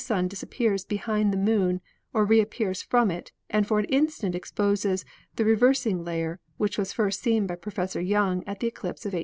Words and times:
Sun 0.03 0.27
disappears 0.29 0.83
behind 0.83 1.31
the 1.31 1.37
Moon 1.37 1.79
or 2.11 2.25
reappears 2.25 2.81
from 2.81 3.11
it 3.11 3.31
and 3.51 3.67
for 3.67 3.77
an 3.77 3.85
instant 3.85 4.33
exposes 4.33 5.05
the 5.35 5.45
revers 5.45 5.85
ing 5.85 6.03
layer, 6.03 6.39
which 6.57 6.75
was 6.79 6.91
first 6.91 7.21
seen 7.21 7.45
by 7.45 7.53
Professor 7.53 8.01
Young 8.01 8.43
at 8.47 8.59
the 8.61 8.65
eclipse 8.67 9.05
of 9.05 9.13
1870. 9.13 9.19